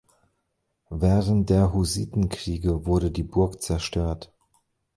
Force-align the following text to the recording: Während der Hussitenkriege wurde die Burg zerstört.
Während 0.89 1.51
der 1.51 1.73
Hussitenkriege 1.73 2.87
wurde 2.87 3.11
die 3.11 3.21
Burg 3.21 3.61
zerstört. 3.61 4.33